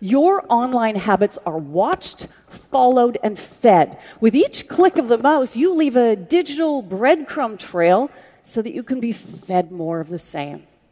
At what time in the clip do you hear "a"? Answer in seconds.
5.94-6.16